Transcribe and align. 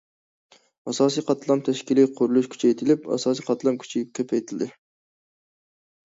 ئاساسىي 0.91 1.23
قاتلام 1.25 1.59
تەشكىلى 1.67 2.05
قۇرۇلۇشى 2.19 2.49
كۈچەيتىلىپ، 2.53 3.05
ئاساسىي 3.17 3.45
قاتلام 3.49 3.77
كۈچى 3.83 4.01
كۆپەيتىلدى. 4.21 4.69